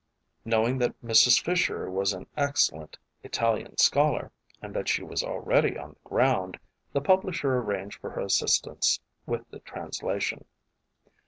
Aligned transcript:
Knowing 0.43 0.79
that 0.79 0.99
Mrs. 1.03 1.39
Fisher 1.45 1.87
was 1.87 2.11
an 2.11 2.25
excellent 2.35 2.97
Italian 3.21 3.77
scholar 3.77 4.31
and 4.59 4.73
that 4.75 4.87
she 4.89 5.03
was 5.03 5.21
already 5.21 5.77
on 5.77 5.91
the 5.91 6.09
ground, 6.09 6.57
the 6.91 7.01
publisher 7.01 7.57
arranged 7.59 8.01
for 8.01 8.09
her 8.09 8.21
assistance 8.21 8.99
with 9.27 9.47
the 9.51 9.59
translation. 9.59 10.43